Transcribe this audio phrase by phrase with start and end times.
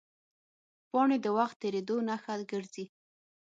[0.89, 2.85] پاڼې د وخت تېرېدو نښه ګرځي